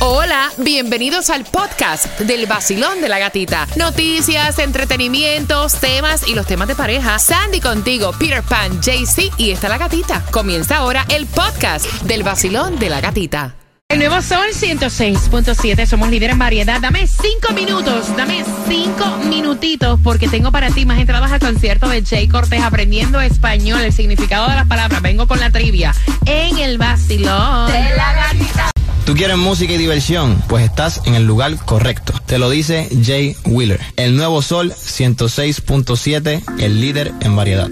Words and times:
Hola, 0.00 0.52
bienvenidos 0.58 1.28
al 1.28 1.44
podcast 1.44 2.20
del 2.20 2.46
vacilón 2.46 3.00
de 3.00 3.08
la 3.08 3.18
gatita. 3.18 3.66
Noticias, 3.74 4.60
entretenimientos, 4.60 5.74
temas 5.80 6.28
y 6.28 6.36
los 6.36 6.46
temas 6.46 6.68
de 6.68 6.76
pareja. 6.76 7.18
Sandy 7.18 7.60
contigo, 7.60 8.12
Peter 8.16 8.44
Pan, 8.44 8.80
JC 8.80 9.32
y 9.38 9.50
está 9.50 9.68
la 9.68 9.76
gatita. 9.76 10.24
Comienza 10.30 10.76
ahora 10.76 11.04
el 11.08 11.26
podcast 11.26 11.84
del 12.02 12.22
vacilón 12.22 12.78
de 12.78 12.90
la 12.90 13.00
gatita. 13.00 13.56
El 13.88 13.98
nuevo 13.98 14.22
Sol 14.22 14.46
106.7, 14.52 15.86
somos 15.86 16.10
líder 16.10 16.30
en 16.30 16.38
variedad. 16.38 16.80
Dame 16.80 17.08
cinco 17.08 17.52
minutos, 17.52 18.16
dame 18.16 18.44
cinco 18.68 19.16
minutitos, 19.28 19.98
porque 20.04 20.28
tengo 20.28 20.52
para 20.52 20.70
ti 20.70 20.86
más 20.86 21.00
entradas 21.00 21.32
al 21.32 21.40
concierto 21.40 21.88
de 21.88 22.04
Jay 22.04 22.28
Cortés 22.28 22.62
aprendiendo 22.62 23.20
español, 23.20 23.80
el 23.80 23.92
significado 23.92 24.48
de 24.48 24.54
las 24.54 24.68
palabras. 24.68 25.02
Vengo 25.02 25.26
con 25.26 25.40
la 25.40 25.50
trivia 25.50 25.92
en 26.24 26.56
el 26.58 26.78
vacilón 26.78 27.66
de 27.72 27.96
la 27.96 28.12
gatita. 28.12 28.77
¿Tú 29.08 29.14
quieres 29.14 29.38
música 29.38 29.72
y 29.72 29.78
diversión? 29.78 30.36
Pues 30.48 30.66
estás 30.66 31.00
en 31.06 31.14
el 31.14 31.26
lugar 31.26 31.56
correcto. 31.64 32.12
Te 32.26 32.36
lo 32.36 32.50
dice 32.50 32.90
Jay 33.02 33.34
Wheeler. 33.46 33.80
El 33.96 34.18
nuevo 34.18 34.42
Sol 34.42 34.74
106.7, 34.74 36.42
el 36.58 36.82
líder 36.82 37.14
en 37.22 37.34
variedad. 37.34 37.70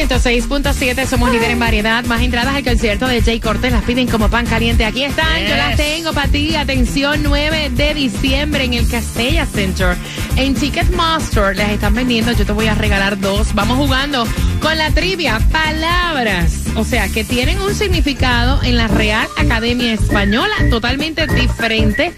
106.7, 0.00 1.06
somos 1.06 1.30
líder 1.30 1.50
en 1.50 1.58
variedad. 1.58 2.02
Más 2.06 2.22
entradas 2.22 2.54
al 2.54 2.64
concierto 2.64 3.06
de 3.06 3.20
Jay 3.20 3.38
Cortés 3.38 3.70
las 3.70 3.84
piden 3.84 4.08
como 4.08 4.30
pan 4.30 4.46
caliente. 4.46 4.86
Aquí 4.86 5.04
están, 5.04 5.42
yo 5.46 5.54
las 5.54 5.76
tengo 5.76 6.14
para 6.14 6.26
ti. 6.26 6.54
Atención, 6.56 7.22
9 7.22 7.68
de 7.74 7.92
diciembre 7.92 8.64
en 8.64 8.72
el 8.72 8.88
Castella 8.88 9.44
Center. 9.44 9.98
En 10.36 10.54
Ticketmaster 10.54 11.54
las 11.54 11.68
están 11.68 11.94
vendiendo. 11.94 12.32
Yo 12.32 12.46
te 12.46 12.52
voy 12.52 12.68
a 12.68 12.74
regalar 12.74 13.20
dos. 13.20 13.54
Vamos 13.54 13.76
jugando 13.76 14.26
con 14.62 14.78
la 14.78 14.90
trivia. 14.90 15.38
Palabras, 15.52 16.54
o 16.76 16.84
sea, 16.84 17.08
que 17.08 17.22
tienen 17.22 17.60
un 17.60 17.74
significado 17.74 18.62
en 18.62 18.78
la 18.78 18.88
Real 18.88 19.28
Academia 19.36 19.92
Española 19.92 20.54
totalmente 20.70 21.26
diferente 21.26 22.14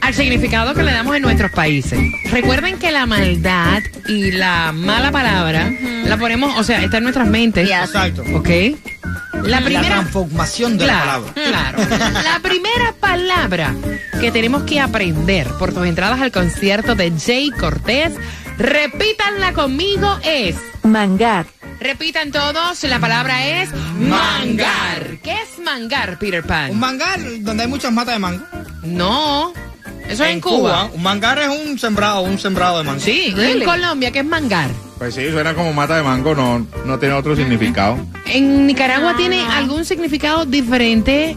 al 0.00 0.14
significado 0.14 0.74
que 0.74 0.82
le 0.82 0.92
damos 0.92 1.16
en 1.16 1.22
nuestros 1.22 1.50
países. 1.50 1.98
Recuerden 2.30 2.78
que 2.78 2.90
la 2.92 3.06
maldad 3.06 3.82
y 4.08 4.32
la 4.32 4.72
mala 4.72 5.10
palabra 5.10 5.70
la 6.04 6.16
ponemos, 6.16 6.56
o 6.58 6.64
sea, 6.64 6.82
está 6.82 6.98
en 6.98 7.02
nuestras 7.04 7.28
mentes. 7.28 7.68
Exacto. 7.68 8.22
¿Ok? 8.34 8.48
La 9.42 9.60
La 9.60 9.60
primera. 9.64 9.88
transformación 9.88 10.78
de 10.78 10.86
la 10.86 10.98
palabra. 10.98 11.32
claro. 11.34 11.78
La 12.24 12.38
primera 12.42 12.92
palabra 12.98 13.74
que 14.20 14.30
tenemos 14.32 14.62
que 14.62 14.80
aprender 14.80 15.46
por 15.58 15.72
tus 15.74 15.86
entradas 15.86 16.20
al 16.20 16.32
concierto 16.32 16.94
de 16.94 17.12
Jay 17.18 17.50
Cortés, 17.50 18.12
repítanla 18.58 19.52
conmigo, 19.52 20.18
es. 20.24 20.56
Mangar. 20.82 21.46
Repitan 21.80 22.30
todos, 22.32 22.82
la 22.84 22.98
palabra 22.98 23.46
es 23.46 23.70
mangar. 23.98 25.18
¿Qué 25.22 25.32
es 25.32 25.58
mangar, 25.62 26.18
Peter 26.18 26.42
Pan? 26.42 26.70
Un 26.70 26.78
mangar 26.80 27.20
donde 27.40 27.64
hay 27.64 27.68
muchas 27.68 27.92
matas 27.92 28.14
de 28.14 28.18
mango. 28.18 28.44
No, 28.82 29.52
eso 30.08 30.24
es 30.24 30.30
en 30.30 30.40
Cuba. 30.40 30.90
Un 30.92 31.02
mangar 31.02 31.38
es 31.38 31.48
un 31.48 31.78
sembrado, 31.78 32.22
un 32.22 32.38
sembrado 32.38 32.78
de 32.78 32.84
mango. 32.84 33.00
Sí, 33.00 33.34
en 33.36 33.64
Colombia, 33.64 34.10
¿qué 34.10 34.20
es 34.20 34.24
mangar? 34.24 34.70
Pues 34.98 35.14
sí, 35.14 35.30
suena 35.30 35.54
como 35.54 35.72
mata 35.72 35.96
de 35.96 36.02
mango, 36.02 36.34
no, 36.34 36.66
no 36.84 36.98
tiene 36.98 37.14
otro 37.14 37.36
significado. 37.36 37.98
¿En 38.26 38.66
Nicaragua 38.66 39.14
tiene 39.16 39.42
algún 39.42 39.84
significado 39.84 40.46
diferente? 40.46 41.36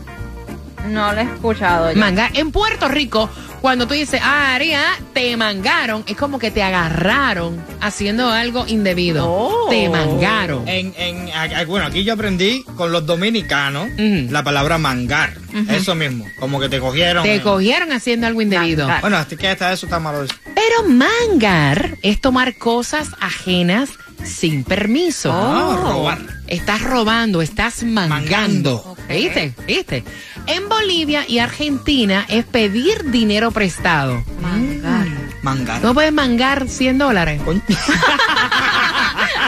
No 0.88 1.12
lo 1.14 1.20
he 1.20 1.24
escuchado. 1.24 1.92
yo. 1.92 2.00
Mangar. 2.00 2.32
En 2.36 2.52
Puerto 2.52 2.88
Rico, 2.88 3.30
cuando 3.62 3.88
tú 3.88 3.94
dices, 3.94 4.22
ah, 4.24 4.56
Aria, 4.56 4.82
te 5.14 5.36
mangaron, 5.38 6.04
es 6.08 6.16
como 6.18 6.40
que 6.40 6.52
te 6.52 6.64
agarraron 6.64 7.62
haciendo 7.82 8.30
algo 8.30 8.66
indebido. 8.68 9.26
Oh. 9.30 9.68
Te 9.70 9.90
mangaron. 9.90 10.68
En, 10.68 10.94
en, 10.98 11.30
a- 11.34 11.66
bueno, 11.66 11.86
aquí 11.86 12.04
yo 12.04 12.14
aprendí 12.14 12.64
con 12.76 12.92
los 12.92 13.06
dominicanos 13.06 13.90
la 13.98 14.44
palabra 14.44 14.78
mangar. 14.78 15.34
Eso 15.70 15.96
mismo. 15.96 16.26
Como 16.40 16.60
que 16.60 16.70
te 16.70 16.80
cogieron. 16.80 17.24
Te 17.24 17.36
eh. 17.36 17.42
cogieron 17.42 17.92
haciendo 17.92 18.28
algo 18.28 18.42
indebido. 18.42 18.86
Mangar. 18.86 19.02
Bueno, 19.02 19.18
así 19.18 19.36
que 19.36 19.52
está 19.52 19.72
eso 19.74 19.86
está 19.86 20.00
malo. 20.00 20.24
eso. 20.24 20.34
Pero 20.44 20.88
mangar 20.90 21.98
es 22.02 22.22
tomar 22.22 22.56
cosas 22.56 23.10
ajenas 23.20 23.90
sin 24.24 24.64
permiso. 24.64 25.32
Ah, 25.34 25.78
robar. 25.82 26.20
Estás 26.48 26.82
robando, 26.82 27.42
estás 27.42 27.84
mangando. 27.84 28.16
Mangando. 28.16 28.98
¿Viste? 29.08 29.54
¿Viste? 29.68 30.04
En 30.50 30.68
Bolivia 30.68 31.26
y 31.28 31.38
Argentina 31.38 32.26
es 32.28 32.44
pedir 32.44 33.12
dinero 33.12 33.52
prestado. 33.52 34.24
Mangar. 34.42 35.08
Mangar. 35.44 35.84
No 35.84 35.94
puedes 35.94 36.12
mangar 36.12 36.68
100 36.68 36.98
dólares. 36.98 37.40
Coño. 37.46 37.62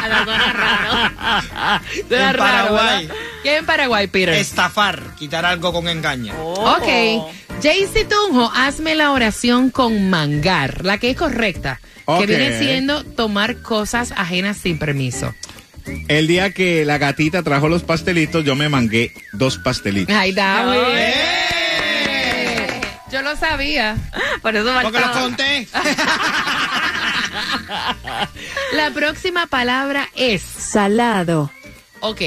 Algo 0.03 0.31
raro. 0.53 1.81
Suena 2.07 2.29
En 2.29 2.37
raro, 2.37 2.37
Paraguay. 2.37 3.09
¿Qué 3.41 3.57
en 3.57 3.65
Paraguay, 3.65 4.05
Peter? 4.07 4.35
Estafar, 4.35 5.15
quitar 5.17 5.43
algo 5.43 5.73
con 5.73 5.87
engaño. 5.87 6.33
Ok. 6.39 7.33
Jaycee 7.63 8.05
Tunjo, 8.05 8.51
hazme 8.53 8.93
la 8.93 9.11
oración 9.11 9.71
con 9.71 10.11
mangar, 10.11 10.85
la 10.85 10.99
que 10.99 11.09
es 11.09 11.17
correcta. 11.17 11.81
Que 12.05 12.27
viene 12.27 12.59
siendo 12.59 13.03
tomar 13.03 13.61
cosas 13.63 14.13
ajenas 14.15 14.57
sin 14.57 14.77
permiso. 14.77 15.33
El 16.07 16.27
día 16.27 16.51
que 16.51 16.85
la 16.85 16.97
gatita 16.97 17.43
trajo 17.43 17.69
los 17.69 17.83
pastelitos, 17.83 18.43
yo 18.43 18.55
me 18.55 18.69
mangué 18.69 19.13
dos 19.33 19.57
pastelitos. 19.57 20.15
Muy 20.15 20.31
bien. 20.31 20.41
¡Eh! 20.97 22.81
Yo 23.11 23.21
lo 23.21 23.35
sabía. 23.35 23.95
Por 24.41 24.55
eso 24.55 24.69
Porque 24.81 24.99
lo 24.99 25.11
conté. 25.11 25.67
La 28.73 28.91
próxima 28.93 29.47
palabra 29.47 30.09
es, 30.15 30.41
Salado. 30.41 31.51
ok, 31.99 32.21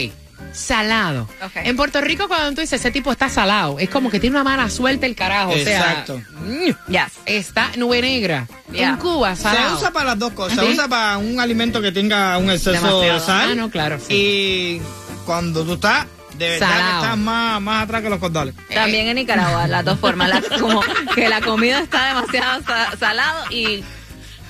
salado. 0.55 1.29
En 1.57 1.77
Puerto 1.77 2.01
Rico 2.01 2.29
cuando 2.29 2.53
tú 2.55 2.61
dices 2.61 2.81
ese 2.81 2.91
tipo 2.91 3.11
está 3.13 3.29
salado, 3.29 3.79
es 3.79 3.91
como 3.91 4.11
que 4.11 4.21
tiene 4.21 4.37
una 4.37 4.45
mala 4.45 4.71
suerte 4.71 5.05
el 5.07 5.15
carajo. 5.17 5.51
O 5.51 5.55
sea, 5.59 5.91
Exacto. 5.91 6.21
mm, 6.41 6.91
Yes. 6.93 7.03
está 7.27 7.71
nube 7.77 8.01
negra. 8.01 8.47
En 8.73 8.97
Cuba, 8.97 9.35
Se 9.37 9.43
salado. 9.43 9.77
usa 9.77 9.91
para 9.91 10.07
las 10.11 10.19
dos 10.19 10.33
cosas. 10.33 10.59
¿Sí? 10.59 10.65
Se 10.67 10.73
usa 10.73 10.89
para 10.89 11.19
un 11.19 11.41
alimento 11.41 11.83
que 11.83 11.93
tenga 11.93 12.39
un 12.39 12.51
exceso 12.51 12.71
Demasiado. 12.73 13.03
de 13.15 13.21
sal. 13.21 13.51
Ah, 13.51 13.55
no, 13.55 13.71
claro, 13.71 13.99
sí. 13.99 14.15
Y 14.15 14.83
cuando 15.27 15.65
tú 15.65 15.75
estás, 15.75 16.07
de 16.39 16.51
verdad 16.51 16.67
que 16.69 16.73
Salado. 16.75 17.05
estás 17.05 17.19
más, 17.19 17.61
más 17.61 17.85
atrás 17.85 18.03
que 18.03 18.11
los 18.11 18.19
cordales. 18.19 18.55
También 18.73 19.07
en 19.09 19.17
Nicaragua, 19.17 19.67
las 19.67 19.85
dos 19.85 19.99
formas. 20.01 20.29
la- 20.29 20.59
como 20.59 20.83
que 21.15 21.29
la 21.29 21.41
comida 21.41 21.81
está 21.81 22.07
demasiado 22.09 22.63
sa- 22.65 22.97
salado 22.99 23.45
y 23.51 23.85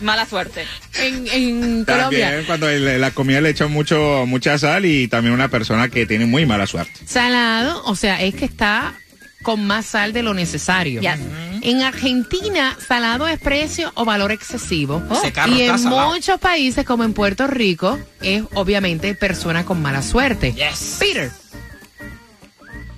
mala 0.04 0.26
suerte. 0.26 0.64
En, 1.00 1.26
en 1.28 1.84
Colombia, 1.84 2.26
También 2.26 2.44
cuando 2.46 2.68
el- 2.68 3.00
la 3.00 3.10
comida 3.10 3.40
le 3.40 3.50
echan 3.50 3.72
mucho, 3.72 4.24
mucha 4.26 4.56
sal 4.58 4.84
y 4.86 5.08
también 5.08 5.34
una 5.34 5.48
persona 5.48 5.88
que 5.88 6.06
tiene 6.06 6.26
muy 6.26 6.46
mala 6.46 6.66
suerte. 6.66 6.92
salado, 7.06 7.82
o 7.84 7.96
sea, 7.96 8.20
es 8.22 8.34
que 8.34 8.44
está 8.44 8.94
con 9.42 9.66
más 9.66 9.84
sal 9.86 10.12
de 10.14 10.22
lo 10.22 10.32
necesario. 10.32 11.00
Yes. 11.02 11.18
En 11.62 11.82
Argentina, 11.82 12.76
salado 12.86 13.28
es 13.28 13.38
precio 13.38 13.92
o 13.94 14.04
valor 14.06 14.32
excesivo. 14.32 15.02
Carro 15.34 15.52
y 15.54 15.62
en 15.62 15.78
salado. 15.78 16.12
muchos 16.14 16.40
países, 16.40 16.84
como 16.86 17.04
en 17.04 17.12
Puerto 17.12 17.46
Rico, 17.46 17.98
es 18.22 18.42
obviamente 18.54 19.14
persona 19.14 19.64
con 19.66 19.82
mala 19.82 20.00
suerte. 20.02 20.52
Yes. 20.54 20.96
Peter, 20.98 21.30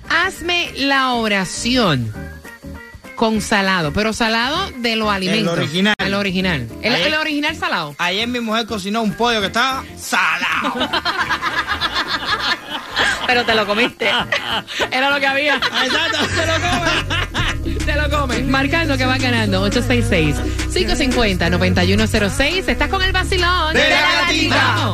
hazme 0.09 0.71
la 0.77 1.13
oración 1.13 2.13
con 3.17 3.41
salado, 3.41 3.91
pero 3.91 4.13
salado 4.13 4.71
de 4.77 4.95
los 4.95 5.11
alimentos. 5.11 5.57
original. 5.57 5.95
El 5.97 6.13
original. 6.13 6.69
El, 6.81 6.95
Ahí- 6.95 7.03
el 7.03 7.15
original 7.15 7.53
salado. 7.57 7.95
Ayer 7.97 8.25
mi 8.27 8.39
mujer 8.39 8.65
cocinó 8.67 9.01
un 9.01 9.11
pollo 9.13 9.41
que 9.41 9.47
estaba 9.47 9.83
salado. 9.99 10.87
Pero 13.25 13.43
te 13.43 13.55
lo 13.55 13.65
comiste. 13.65 14.09
Era 14.91 15.09
lo 15.09 15.19
que 15.19 15.27
había. 15.27 15.55
Exacto. 15.55 16.17
Se 16.33 16.45
lo 16.45 16.53
come. 16.53 16.91
Se 17.83 17.95
lo 17.95 18.09
come. 18.09 18.39
Marcando 18.43 18.95
que 18.97 19.05
va 19.05 19.17
ganando. 19.17 19.67
866-550-9106. 19.69 22.69
Estás 22.69 22.87
con 22.89 23.01
el 23.01 23.11
vacilón. 23.11 23.73
De 23.73 23.89
la 23.89 24.21
gatita. 24.21 24.93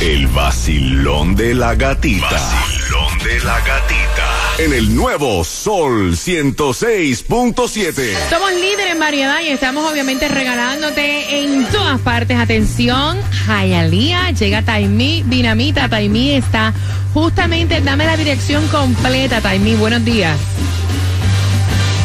El 0.00 0.26
vacilón 0.28 1.34
de 1.36 1.54
la 1.54 1.74
gatita. 1.74 2.30
Vacilón 2.30 2.95
de 3.26 3.40
la 3.40 3.60
gatita. 3.60 4.54
En 4.58 4.72
el 4.72 4.94
nuevo 4.94 5.42
Sol 5.42 6.12
106.7. 6.12 8.30
Somos 8.30 8.52
líderes 8.52 8.92
en 8.92 9.00
variedad 9.00 9.40
y 9.40 9.48
estamos 9.48 9.90
obviamente 9.90 10.28
regalándote 10.28 11.42
en 11.42 11.64
todas 11.66 11.98
partes. 12.00 12.38
Atención, 12.38 13.18
Hayalía, 13.48 14.30
llega 14.30 14.62
Taimí, 14.62 15.24
Dinamita. 15.26 15.88
Taimí 15.88 16.34
está 16.34 16.72
justamente, 17.14 17.80
dame 17.80 18.06
la 18.06 18.16
dirección 18.16 18.64
completa, 18.68 19.40
Taimí. 19.40 19.74
Buenos 19.74 20.04
días. 20.04 20.38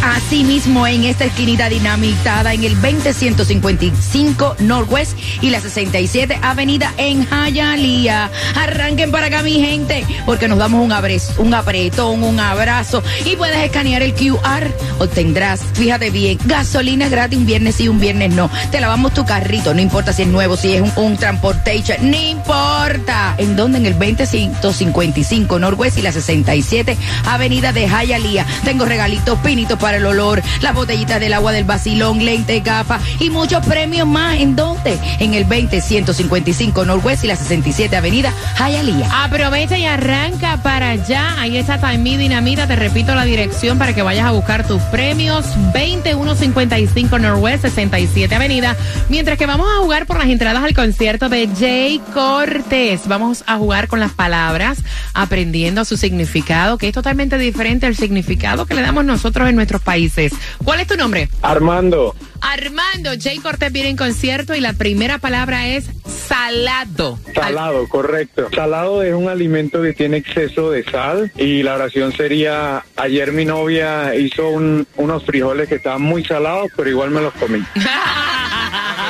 Así 0.03 0.44
mismo 0.44 0.88
en 0.88 1.03
esta 1.03 1.25
esquinita 1.25 1.69
dinamitada 1.69 2.53
en 2.53 2.63
el 2.63 2.75
20155 2.81 4.56
Northwest 4.59 5.15
y 5.42 5.51
la 5.51 5.62
67 5.62 6.39
Avenida 6.42 6.92
en 6.98 7.27
Hialeah. 7.27 8.30
Arranquen 8.56 9.12
para 9.12 9.27
acá 9.27 9.44
mi 9.44 9.59
gente, 9.62 10.03
porque 10.25 10.48
nos 10.48 10.57
damos 10.57 10.83
un, 10.83 10.92
abres- 10.92 11.38
un 11.38 11.53
apretón, 11.53 12.24
un 12.24 12.39
abrazo 12.39 13.03
y 13.25 13.36
puedes 13.36 13.57
escanear 13.63 14.01
el 14.01 14.13
QR. 14.15 14.68
Obtendrás, 15.00 15.62
fíjate 15.74 16.09
bien, 16.09 16.39
gasolina 16.45 17.07
gratis 17.07 17.38
un 17.38 17.45
viernes 17.45 17.75
sí, 17.75 17.88
un 17.88 18.00
viernes 18.00 18.31
no. 18.33 18.50
Te 18.71 18.81
lavamos 18.81 19.13
tu 19.13 19.24
carrito, 19.25 19.74
no 19.74 19.81
importa 19.81 20.13
si 20.13 20.24
es 20.24 20.27
nuevo, 20.27 20.57
si 20.57 20.74
es 20.74 20.81
un, 20.81 20.92
un 20.95 21.15
transportation, 21.18 21.97
no 22.09 22.18
importa. 22.18 23.36
¿En 23.38 23.56
dónde? 23.56 23.77
En 23.77 23.86
el 23.86 23.94
255 23.97 25.59
Northwest 25.59 25.97
y 25.97 26.01
la 26.01 26.12
67 26.12 26.97
Avenida 27.25 27.71
de 27.71 27.88
Hialeah. 27.88 28.45
Tengo 28.63 28.86
regalitos, 28.86 29.38
pinitos 29.39 29.77
para 29.80 29.91
el 29.96 30.06
olor, 30.06 30.42
las 30.62 30.74
botellitas 30.74 31.20
del 31.20 31.34
agua 31.34 31.52
del 31.52 31.64
vacilón, 31.64 32.24
lentes, 32.24 32.64
gafas 32.64 33.02
y 33.20 33.30
muchos 33.30 33.66
premios 33.66 34.08
más. 34.08 34.36
¿En 34.36 34.56
dónde? 34.56 34.98
En 35.20 35.34
el 35.34 35.46
20155 35.46 36.86
Northwest 36.86 37.24
y 37.24 37.28
la 37.28 37.36
67 37.36 37.96
Avenida 37.96 38.34
Hialeah. 38.58 39.24
Aprovecha 39.24 39.78
y 39.78 39.86
arranca 39.86 40.58
para 40.64 40.92
allá. 40.92 41.40
Ahí 41.40 41.58
está 41.58 41.80
Taimí 41.80 42.18
Dinamita. 42.18 42.68
Te 42.68 42.76
repito 42.76 43.16
la 43.16 43.26
dirección 43.26 43.78
para 43.78 43.94
que 43.94 44.02
vayas 44.02 44.26
a 44.26 44.32
buscar 44.32 44.68
tus 44.68 44.82
premios. 44.84 45.46
2155 45.74 47.20
Northwest 47.20 47.64
67 47.64 48.34
Avenida. 48.36 48.76
Mientras 49.10 49.38
que 49.38 49.46
vamos 49.46 49.68
a 49.76 49.82
jugar 49.82 50.06
por 50.06 50.18
las 50.18 50.28
entradas 50.28 50.64
al 50.64 50.74
concierto 50.74 51.30
de 51.30 51.50
Jay 51.58 52.02
Cortés. 52.14 53.08
Vamos 53.08 53.44
a 53.48 53.58
jugar 53.58 53.88
con 53.88 54.00
las 54.00 54.12
palabras, 54.12 54.80
aprendiendo 55.14 55.86
su 55.86 55.98
significado, 55.98 56.78
que 56.78 56.88
es 56.88 56.94
totalmente 56.94 57.38
diferente 57.38 57.86
al 57.86 57.96
significado 57.96 58.66
que 58.66 58.76
le 58.76 58.82
damos 58.82 59.06
nosotros 59.06 59.50
en 59.50 59.56
nuestros 59.56 59.81
países. 59.81 60.33
¿Cuál 60.63 60.80
es 60.81 60.88
tu 60.88 60.95
nombre? 60.95 61.30
Armando, 61.42 62.16
Armando. 62.42 63.12
Jay 63.22 63.38
Cortés 63.39 63.72
viene 63.72 63.89
en 63.89 63.98
concierto 63.98 64.56
y 64.56 64.62
la 64.62 64.74
primera 64.74 65.18
palabra 65.19 65.68
es 65.68 65.86
salado. 66.28 67.19
salado, 67.36 67.88
correcto. 67.88 68.48
Salado 68.56 69.04
es 69.04 69.13
un 69.13 69.30
alimento 69.30 69.81
que 69.81 69.94
tiene 69.94 70.18
exceso 70.18 70.72
de 70.72 70.83
sal 70.83 71.31
y 71.38 71.62
la 71.63 71.75
oración 71.75 72.13
sería, 72.13 72.83
ayer 72.95 73.31
mi 73.31 73.45
novia 73.45 74.16
hizo 74.16 74.50
un- 74.50 74.88
unos 74.95 75.24
frijoles 75.25 75.69
que 75.69 75.75
estaban 75.75 76.01
muy 76.01 76.24
salados, 76.25 76.72
pero 76.75 76.89
igual 76.89 77.12
me 77.12 77.22
los 77.22 77.33
comí. 77.36 77.63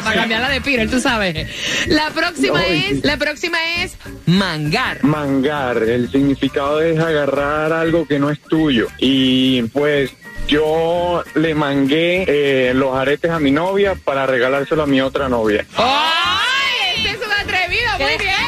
Para 0.03 0.15
cambiarla 0.15 0.49
de 0.49 0.61
Peter, 0.61 0.89
tú 0.89 0.99
sabes. 0.99 1.47
La 1.87 2.09
próxima 2.09 2.59
No, 2.59 2.65
es, 2.65 2.85
sí. 2.89 3.01
la 3.03 3.17
próxima 3.17 3.57
es 3.77 3.95
mangar. 4.25 5.03
Mangar, 5.03 5.77
el 5.83 6.09
significado 6.11 6.81
es 6.81 6.99
agarrar 6.99 7.71
algo 7.71 8.07
que 8.07 8.17
no 8.19 8.29
es 8.31 8.39
tuyo. 8.41 8.87
Y 8.97 9.61
pues 9.63 10.11
yo 10.51 11.23
le 11.35 11.55
mangué 11.55 12.25
eh, 12.27 12.73
los 12.73 12.93
aretes 12.93 13.31
a 13.31 13.39
mi 13.39 13.51
novia 13.51 13.95
para 13.95 14.25
regalárselo 14.25 14.83
a 14.83 14.85
mi 14.85 14.99
otra 14.99 15.29
novia. 15.29 15.65
¡Ay! 15.77 16.97
Este 16.97 17.11
es 17.11 17.25
un 17.25 17.31
atrevido, 17.31 17.89
muy 17.97 18.17
bien. 18.17 18.40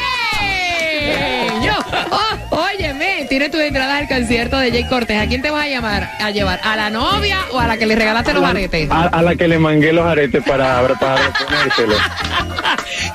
Tienes 3.34 3.50
tus 3.50 3.62
entradas 3.62 4.00
al 4.00 4.06
concierto 4.06 4.56
de 4.58 4.70
Jay 4.70 4.84
Cortés. 4.84 5.20
¿A 5.20 5.26
quién 5.26 5.42
te 5.42 5.50
vas 5.50 5.64
a 5.64 5.68
llamar? 5.68 6.08
¿A 6.20 6.30
llevar? 6.30 6.60
¿A 6.62 6.76
la 6.76 6.88
novia 6.88 7.40
o 7.50 7.58
a 7.58 7.66
la 7.66 7.76
que 7.76 7.84
le 7.84 7.96
regalaste 7.96 8.32
los 8.32 8.44
aretes? 8.44 8.88
A, 8.92 9.06
a 9.08 9.22
la 9.22 9.34
que 9.34 9.48
le 9.48 9.58
mangué 9.58 9.92
los 9.92 10.06
aretes 10.06 10.40
para, 10.44 10.86
para. 11.00 11.32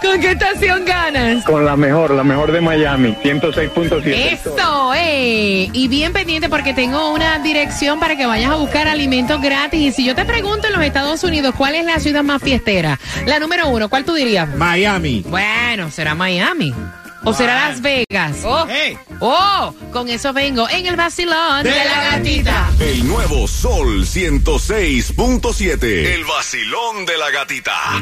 ¿Con 0.02 0.20
qué 0.20 0.32
estación 0.32 0.84
ganas? 0.84 1.46
Con 1.46 1.64
la 1.64 1.78
mejor, 1.78 2.12
la 2.12 2.26
mejor 2.26 2.52
de 2.52 2.60
Miami, 2.60 3.16
106.7. 3.24 4.08
Esto, 4.34 4.94
eh. 4.94 5.70
Y 5.72 5.88
bien 5.88 6.12
pendiente 6.12 6.50
porque 6.50 6.74
tengo 6.74 7.14
una 7.14 7.40
dirección 7.40 8.02
para 8.02 8.18
que 8.18 8.26
vayas 8.26 8.52
a 8.52 8.56
buscar 8.56 8.90
alimentos 8.90 9.42
gratis. 9.42 9.80
Y 9.80 9.92
si 9.94 10.06
yo 10.06 10.16
te 10.16 10.26
pregunto 10.26 10.68
en 10.68 10.74
los 10.74 10.84
Estados 10.84 11.24
Unidos, 11.24 11.56
¿cuál 11.58 11.76
es 11.76 11.86
la 11.86 11.98
ciudad 12.02 12.24
más 12.24 12.44
fiestera? 12.44 13.00
La 13.26 13.40
número 13.40 13.70
uno, 13.70 13.88
¿cuál 13.88 14.04
tú 14.04 14.16
dirías? 14.16 14.54
Miami. 14.54 15.24
Bueno, 15.30 15.90
será 15.90 16.14
Miami. 16.14 16.74
¿O 17.30 17.34
será 17.36 17.70
Las 17.70 17.80
Vegas? 17.80 18.38
Oh, 18.44 18.66
Hey. 18.68 18.98
oh, 19.20 19.72
con 19.94 20.10
eso 20.10 20.34
vengo 20.34 20.68
en 20.68 20.88
el 20.88 20.96
vacilón 20.96 21.62
de, 21.64 21.70
la 21.70 22.18
gatita. 22.18 22.72
El 22.80 23.08
nuevo 23.08 23.48
Sol 23.48 24.04
106.7. 24.04 25.84
El 25.84 26.26
vacilón 26.26 27.06
de 27.06 27.18
la 27.20 27.30
gatita. 27.30 28.02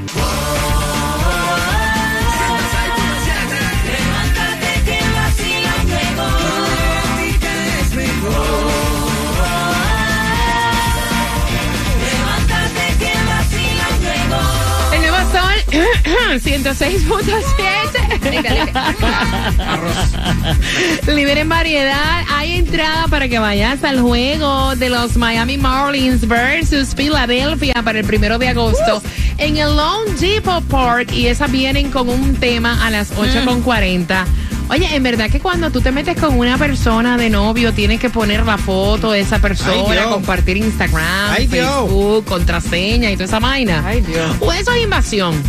El 14.93 15.01
nuevo 15.01 15.17
sol 15.31 15.57
106.7. 16.41 17.76
Líder 21.07 21.37
en 21.37 21.49
variedad. 21.49 22.23
Hay 22.29 22.53
entrada 22.53 23.07
para 23.07 23.27
que 23.27 23.39
vayas 23.39 23.83
al 23.83 23.99
juego 24.01 24.75
de 24.75 24.89
los 24.89 25.17
Miami 25.17 25.57
Marlins 25.57 26.27
versus 26.27 26.93
Philadelphia 26.95 27.73
para 27.83 27.99
el 27.99 28.05
primero 28.05 28.37
de 28.37 28.49
agosto 28.49 29.01
en 29.37 29.57
el 29.57 29.75
Lone 29.75 30.11
Depot 30.19 30.63
Park. 30.65 31.11
Y 31.13 31.27
esas 31.27 31.51
vienen 31.51 31.91
con 31.91 32.09
un 32.09 32.35
tema 32.35 32.85
a 32.85 32.89
las 32.89 33.13
8.40. 33.13 34.25
Oye, 34.69 34.95
en 34.95 35.01
verdad 35.03 35.29
que 35.29 35.39
cuando 35.39 35.71
tú 35.71 35.79
te 35.81 35.91
metes 35.91 36.17
con 36.19 36.37
una 36.37 36.57
persona 36.57 37.17
de 37.17 37.29
novio, 37.29 37.73
tienes 37.73 37.99
que 38.01 38.09
poner 38.09 38.45
la 38.45 38.57
foto 38.57 39.11
de 39.11 39.21
esa 39.21 39.39
persona, 39.39 40.03
compartir 40.09 40.57
Instagram, 40.57 41.31
Ay. 41.31 41.47
Facebook, 41.47 42.25
contraseña 42.25 43.09
y 43.09 43.13
toda 43.13 43.25
esa 43.25 43.39
vaina. 43.39 43.81
Ay, 43.85 44.01
Dios. 44.01 44.35
O 44.41 44.51
eso 44.51 44.71
es 44.73 44.83
invasión 44.83 45.41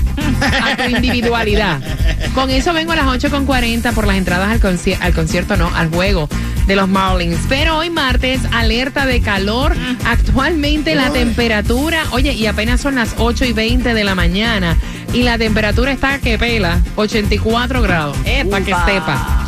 a 0.62 0.76
tu 0.76 0.84
individualidad. 0.88 1.80
Con 2.34 2.50
eso 2.50 2.72
vengo 2.72 2.92
a 2.92 2.96
las 2.96 3.06
8.40 3.06 3.92
por 3.92 4.06
las 4.06 4.16
entradas 4.16 4.50
al, 4.50 4.60
conci- 4.60 4.96
al 5.00 5.12
concierto, 5.12 5.56
no, 5.56 5.74
al 5.74 5.88
juego 5.90 6.28
de 6.66 6.76
los 6.76 6.86
Marlins. 6.88 7.38
Pero 7.48 7.78
hoy 7.78 7.90
martes, 7.90 8.40
alerta 8.52 9.04
de 9.06 9.20
calor. 9.20 9.74
Actualmente 10.04 10.94
la 10.94 11.10
temperatura, 11.10 12.04
oye, 12.12 12.32
y 12.34 12.46
apenas 12.46 12.80
son 12.80 12.94
las 12.94 13.14
8 13.18 13.46
y 13.46 13.52
20 13.52 13.94
de 13.94 14.04
la 14.04 14.14
mañana. 14.14 14.76
Y 15.12 15.22
la 15.22 15.38
temperatura 15.38 15.92
está 15.92 16.18
que 16.18 16.38
pela, 16.38 16.80
84 16.96 17.82
grados. 17.82 18.16
Para 18.50 18.64
que 18.64 18.74
sepa. 18.74 19.44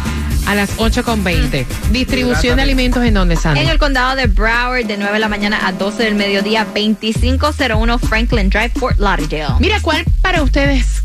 A 0.46 0.54
las 0.54 0.76
8.20. 0.78 1.66
Distribución 1.92 2.56
de 2.56 2.62
alimentos 2.62 3.04
en 3.04 3.14
donde, 3.14 3.36
Sandy. 3.36 3.60
En 3.60 3.68
el 3.68 3.78
condado 3.78 4.16
de 4.16 4.26
Broward, 4.26 4.86
de 4.86 4.96
9 4.96 5.12
de 5.12 5.18
la 5.18 5.28
mañana 5.28 5.66
a 5.66 5.72
12 5.72 6.02
del 6.02 6.14
mediodía, 6.14 6.64
2501 6.64 7.98
Franklin 7.98 8.50
Drive, 8.50 8.70
Fort 8.70 8.98
Lauderdale. 8.98 9.54
Mira, 9.60 9.80
¿cuál 9.80 10.04
para 10.22 10.42
ustedes 10.42 11.02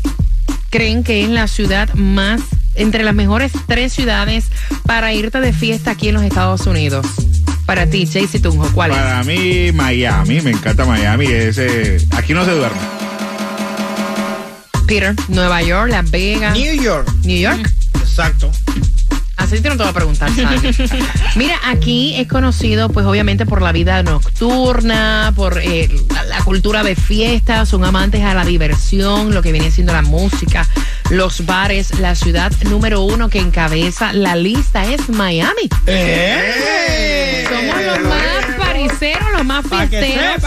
creen 0.70 1.04
que 1.04 1.22
es 1.22 1.28
la 1.28 1.46
ciudad 1.46 1.92
más, 1.94 2.40
entre 2.74 3.04
las 3.04 3.14
mejores 3.14 3.52
tres 3.66 3.92
ciudades 3.92 4.46
para 4.84 5.12
irte 5.12 5.40
de 5.40 5.52
fiesta 5.52 5.92
aquí 5.92 6.08
en 6.08 6.14
los 6.14 6.24
Estados 6.24 6.66
Unidos? 6.66 7.06
Para 7.66 7.86
ti, 7.86 8.06
Jaycee 8.06 8.40
Tunjo, 8.40 8.68
¿cuál 8.72 8.92
es? 8.92 8.96
Para 8.96 9.22
mí, 9.22 9.70
Miami. 9.72 10.40
Me 10.40 10.50
encanta 10.50 10.84
Miami. 10.84 11.26
Ese, 11.26 11.98
aquí 12.16 12.32
no 12.32 12.44
se 12.44 12.52
duerme. 12.52 13.05
Peter, 14.86 15.14
Nueva 15.28 15.62
York, 15.62 15.90
Las 15.90 16.10
Vegas, 16.10 16.56
New 16.56 16.80
York. 16.80 17.08
New 17.24 17.38
York. 17.38 17.68
Exacto. 17.94 18.50
Así 19.36 19.60
te 19.60 19.68
no 19.68 19.76
te 19.76 19.82
voy 19.82 19.90
a 19.90 19.92
preguntar, 19.92 20.30
Sandy. 20.34 20.70
Mira, 21.36 21.56
aquí 21.64 22.14
es 22.16 22.26
conocido, 22.26 22.88
pues 22.88 23.04
obviamente 23.04 23.44
por 23.46 23.60
la 23.62 23.70
vida 23.70 24.02
nocturna, 24.02 25.32
por 25.36 25.58
eh, 25.58 25.88
la, 26.12 26.24
la 26.24 26.38
cultura 26.42 26.82
de 26.82 26.96
fiesta, 26.96 27.66
son 27.66 27.84
amantes 27.84 28.22
a 28.22 28.32
la 28.34 28.44
diversión, 28.44 29.34
lo 29.34 29.42
que 29.42 29.52
viene 29.52 29.70
siendo 29.70 29.92
la 29.92 30.02
música, 30.02 30.66
los 31.10 31.44
bares. 31.44 31.98
La 32.00 32.14
ciudad 32.14 32.50
número 32.64 33.02
uno 33.02 33.28
que 33.28 33.38
encabeza 33.38 34.12
la 34.12 34.36
lista 34.36 34.84
es 34.86 35.08
Miami. 35.10 35.68
¡Eh! 35.86 37.44
Somos 37.48 37.84
los 37.84 38.00
más 38.08 38.56
pariseros, 38.58 39.32
los 39.32 39.44
más 39.44 39.64
que 39.66 39.86
fiesteros. 39.88 40.42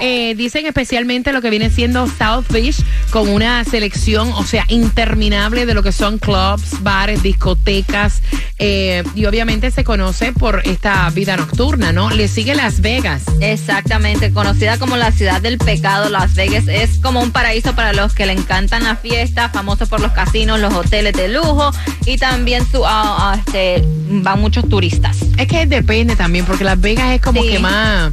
Eh, 0.00 0.34
dicen 0.36 0.66
especialmente 0.66 1.32
lo 1.32 1.40
que 1.40 1.50
viene 1.50 1.70
siendo 1.70 2.06
South 2.06 2.46
Beach, 2.50 2.76
con 3.10 3.28
una 3.28 3.64
selección, 3.64 4.32
o 4.32 4.44
sea, 4.44 4.64
interminable 4.68 5.66
de 5.66 5.74
lo 5.74 5.82
que 5.82 5.92
son 5.92 6.18
clubs, 6.18 6.82
bares, 6.82 7.22
discotecas. 7.22 8.22
eh, 8.60 9.04
y 9.14 9.24
obviamente 9.26 9.70
se 9.70 9.84
conoce 9.84 10.32
por 10.32 10.62
esta 10.66 11.08
vida 11.10 11.36
nocturna, 11.36 11.92
¿no? 11.92 12.10
Le 12.10 12.26
sigue 12.26 12.54
Las 12.56 12.80
Vegas. 12.80 13.22
Exactamente, 13.40 14.32
conocida 14.32 14.78
como 14.78 14.96
la 14.96 15.12
ciudad 15.12 15.40
del 15.40 15.58
pecado, 15.58 16.08
Las 16.08 16.34
Vegas 16.34 16.66
es 16.66 16.98
como 16.98 17.20
un 17.20 17.30
paraíso 17.30 17.74
para 17.76 17.92
los 17.92 18.14
que 18.14 18.26
le 18.26 18.32
encantan 18.32 18.82
la 18.84 18.96
fiesta, 18.96 19.48
famoso 19.50 19.86
por 19.86 20.00
los 20.00 20.12
casinos, 20.12 20.58
los 20.58 20.74
hoteles 20.74 21.12
de 21.12 21.28
lujo 21.28 21.70
y 22.04 22.16
también 22.18 22.66
su, 22.70 22.82
ah, 22.84 23.36
este, 23.38 23.84
van 24.10 24.40
muchos 24.40 24.68
turistas. 24.68 25.18
Es 25.36 25.46
que 25.46 25.66
depende 25.66 26.16
también, 26.16 26.44
porque 26.44 26.64
Las 26.64 26.80
Vegas 26.80 27.12
es 27.14 27.20
como 27.20 27.42
Sí. 27.42 27.48
que 27.50 27.58
más. 27.60 28.10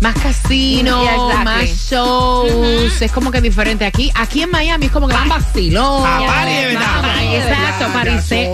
Más 0.00 0.14
casino, 0.16 1.02
exactly. 1.02 1.44
más 1.44 1.90
shows, 1.90 3.02
es 3.02 3.12
como 3.12 3.30
que 3.30 3.40
diferente. 3.40 3.86
Aquí, 3.86 4.10
aquí 4.14 4.42
en 4.42 4.50
Miami 4.50 4.86
es 4.86 4.92
como 4.92 5.08
que 5.08 5.14
más 5.14 5.28
vacilón. 5.28 6.02
Exacto, 6.02 6.30
arena. 6.30 8.10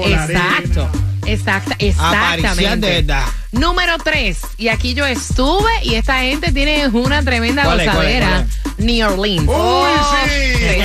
exacto. 0.06 0.90
Exacta, 1.26 1.76
exactamente. 1.78 2.86
de 2.86 3.02
verdad. 3.02 3.24
Número 3.52 3.98
3. 3.98 4.38
Y 4.58 4.68
aquí 4.68 4.94
yo 4.94 5.06
estuve 5.06 5.70
y 5.82 5.94
esta 5.94 6.20
gente 6.20 6.52
tiene 6.52 6.88
una 6.88 7.22
tremenda 7.22 7.64
¿Cuál 7.64 7.80
es, 7.80 7.90
cuál 7.90 8.06
es, 8.06 8.20
gozadera. 8.20 8.46
New 8.80 9.06
Orleans. 9.06 9.46
¡Uy, 9.48 9.90
sí! 10.26 10.80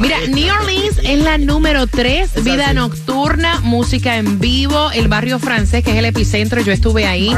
Mira, 0.00 0.16
New 0.28 0.52
Orleans 0.52 0.98
es 1.04 1.18
la 1.20 1.38
número 1.38 1.86
3, 1.86 2.42
vida 2.42 2.72
nocturna, 2.72 3.60
música 3.60 4.16
en 4.16 4.40
vivo, 4.40 4.90
el 4.92 5.06
barrio 5.08 5.38
francés 5.38 5.84
que 5.84 5.92
es 5.92 5.96
el 5.98 6.04
epicentro, 6.06 6.60
yo 6.60 6.72
estuve 6.72 7.06
ahí, 7.06 7.32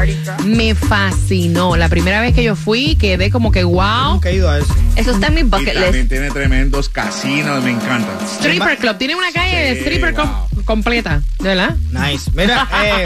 me 0.45 0.73
fascinó. 0.73 1.75
La 1.75 1.89
primera 1.89 2.21
vez 2.21 2.33
que 2.33 2.43
yo 2.43 2.55
fui 2.55 2.95
quedé 2.95 3.29
como 3.29 3.51
que 3.51 3.63
wow. 3.63 4.13
Nunca 4.13 4.29
he 4.29 4.35
ido 4.35 4.49
a 4.49 4.57
eso. 4.59 4.73
Eso 4.95 5.11
está 5.11 5.27
en 5.27 5.35
mi 5.35 5.41
Y 5.41 5.43
bucket 5.43 5.73
también 5.73 5.93
list. 5.93 6.09
tiene 6.09 6.31
tremendos 6.31 6.89
casinos, 6.89 7.63
me 7.63 7.71
encanta. 7.71 8.09
Stripper 8.39 8.77
Club, 8.77 8.97
tiene 8.97 9.15
una 9.15 9.31
calle 9.31 9.55
de 9.57 9.73
Sí, 9.75 9.79
stripper 9.81 10.13
wow. 10.13 10.25
com- 10.25 10.63
completa, 10.63 11.21
¿de 11.39 11.49
verdad? 11.49 11.75
Nice. 11.91 12.31
Mira, 12.33 12.67
eh, 12.83 13.03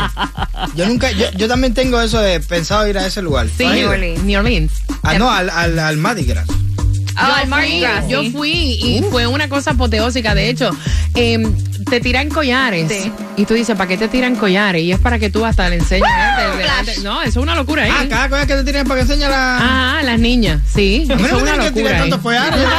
yo 0.75 0.85
nunca, 0.87 1.11
yo, 1.11 1.25
yo 1.35 1.47
también 1.49 1.73
tengo 1.73 1.99
eso 1.99 2.19
de 2.21 2.39
pensado 2.39 2.87
ir 2.87 2.97
a 2.97 3.05
ese 3.05 3.21
lugar. 3.21 3.47
Sí. 3.57 3.65
New 3.65 4.39
Orleans. 4.39 4.73
Ah, 5.03 5.17
no, 5.17 5.29
al, 5.29 5.49
al, 5.49 5.77
al 5.79 5.97
Mardi 5.97 6.23
Gras. 6.23 6.47
Ah, 7.21 7.41
yo 7.43 7.49
Mardi 7.49 7.67
fui, 7.71 7.79
Gras, 7.81 8.07
yo 8.07 8.21
sí. 8.23 8.31
fui 8.31 8.51
y 8.51 9.03
fue 9.11 9.27
una 9.27 9.49
cosa 9.49 9.71
apoteósica. 9.71 10.33
De 10.35 10.49
hecho, 10.49 10.69
eh, 11.15 11.45
te 11.89 11.99
tiran 11.99 12.29
collares 12.29 12.89
Sí. 12.91 13.11
y 13.37 13.45
tú 13.45 13.53
dices, 13.55 13.75
¿para 13.75 13.87
qué 13.87 13.97
te 13.97 14.07
tiran 14.07 14.35
collares? 14.35 14.81
Y 14.83 14.91
es 14.91 14.99
para 14.99 15.19
que 15.19 15.29
tú 15.29 15.45
hasta 15.45 15.67
le 15.69 15.75
enseñes. 15.77 16.07
¿eh? 16.09 16.57
De- 16.57 16.63
de- 16.91 16.95
de- 16.97 17.03
no, 17.03 17.21
eso 17.21 17.29
es 17.39 17.43
una 17.43 17.55
locura 17.55 17.83
ahí. 17.83 17.91
Ah, 17.93 18.05
cada 18.09 18.29
cosa 18.29 18.45
que 18.47 18.55
te 18.55 18.63
tienen 18.63 18.87
para 18.87 19.01
que 19.03 19.11
enseñe 19.11 19.27
la. 19.29 19.97
Ah, 19.99 20.01
las 20.03 20.19
niñas, 20.19 20.61
sí. 20.73 21.05
A 21.09 21.13
Eso 21.13 21.21
no 21.21 21.27
es 21.27 21.33
una 21.33 21.51
tienen 21.53 21.61
que 21.67 21.71
tirar 21.71 21.91
locura. 21.91 21.99
tantos 21.99 22.19
collares. 22.21 22.59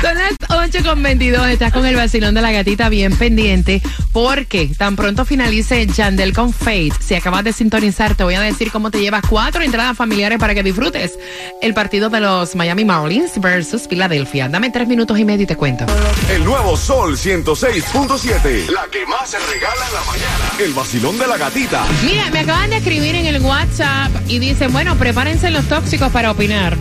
Son 0.00 0.14
las 0.16 0.32
8 0.48 0.78
con 0.84 1.02
22. 1.02 1.48
Estás 1.48 1.72
con 1.72 1.84
el 1.84 1.96
vacilón 1.96 2.34
de 2.34 2.40
la 2.40 2.52
gatita 2.52 2.88
bien 2.88 3.16
pendiente. 3.16 3.82
Porque 4.12 4.70
tan 4.76 4.96
pronto 4.96 5.24
finalice 5.24 5.86
Yandel 5.86 6.32
con 6.32 6.52
Fate. 6.52 6.92
Si 7.00 7.14
acabas 7.14 7.44
de 7.44 7.52
sintonizar, 7.52 8.14
te 8.14 8.24
voy 8.24 8.34
a 8.34 8.40
decir 8.40 8.70
cómo 8.72 8.90
te 8.90 9.00
llevas 9.00 9.22
cuatro 9.28 9.62
entradas 9.62 9.96
familiares 9.96 10.38
para 10.38 10.54
que 10.54 10.62
disfrutes 10.62 11.18
el 11.62 11.74
partido 11.74 12.08
de 12.10 12.20
los 12.20 12.56
Miami 12.56 12.84
Marlins 12.84 13.40
versus 13.40 13.86
Filadelfia. 13.88 14.48
Dame 14.48 14.70
tres 14.70 14.88
minutos 14.88 15.18
y 15.18 15.24
medio 15.24 15.44
y 15.44 15.46
te 15.46 15.56
cuento. 15.56 15.84
El 16.30 16.44
nuevo 16.44 16.76
Sol 16.76 17.16
106.7. 17.16 18.70
La 18.70 18.86
que 18.90 19.04
más 19.06 19.30
se 19.30 19.38
regala 19.38 19.86
en 19.88 19.94
la 19.94 20.00
mañana. 20.04 20.52
El 20.58 20.72
vacilón 20.72 21.18
de 21.18 21.26
la 21.26 21.36
gatita. 21.36 21.84
Mira, 22.04 22.30
me 22.30 22.40
acaban 22.40 22.70
de 22.70 22.76
escribir 22.78 23.14
en 23.14 23.26
el 23.26 23.40
WhatsApp 23.42 24.10
y 24.26 24.38
dicen, 24.38 24.72
bueno, 24.72 24.96
prepárense 24.96 25.50
los 25.50 25.64
tóxicos 25.66 26.10
para 26.10 26.30
opinar. 26.30 26.76